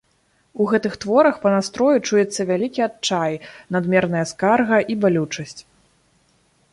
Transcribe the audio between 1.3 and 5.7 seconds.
па настрою чуецца вялікі адчай, надмерная скарга і балючасць.